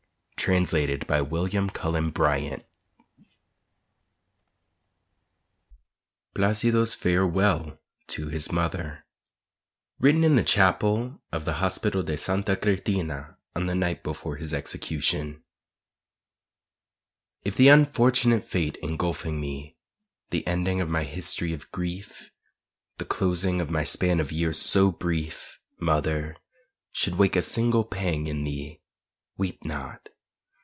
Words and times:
Translated 0.41 1.05
by 1.05 1.21
William 1.21 1.69
Cullen 1.69 2.09
Bryant. 2.09 2.65
PLÁCIDO'S 6.33 6.95
FAREWELL 6.95 7.77
TO 8.07 8.27
HIS 8.29 8.51
MOTHER 8.51 9.05
(Written 9.99 10.23
in 10.23 10.35
the 10.35 10.41
Chapel 10.43 11.21
of 11.31 11.45
the 11.45 11.53
Hospital 11.61 12.01
de 12.01 12.17
Santa 12.17 12.55
Cristina 12.55 13.37
on 13.55 13.67
the 13.67 13.75
Night 13.75 14.01
Before 14.01 14.37
His 14.37 14.51
Execution) 14.51 15.43
If 17.45 17.55
the 17.55 17.67
unfortunate 17.67 18.43
fate 18.43 18.77
engulfing 18.77 19.39
me, 19.39 19.77
The 20.31 20.47
ending 20.47 20.81
of 20.81 20.89
my 20.89 21.03
history 21.03 21.53
of 21.53 21.71
grief, 21.71 22.31
The 22.97 23.05
closing 23.05 23.61
of 23.61 23.69
my 23.69 23.83
span 23.83 24.19
of 24.19 24.31
years 24.31 24.59
so 24.59 24.91
brief, 24.91 25.59
Mother, 25.79 26.35
should 26.91 27.19
wake 27.19 27.35
a 27.35 27.43
single 27.43 27.83
pang 27.83 28.25
in 28.25 28.43
thee, 28.43 28.81
Weep 29.37 29.63
not. 29.63 30.07